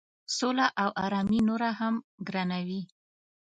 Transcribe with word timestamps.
سوله 0.37 0.67
او 0.83 0.89
آرامي 1.05 1.39
نوره 1.49 1.69
هم 1.79 1.95
ګرانوي. 2.27 2.81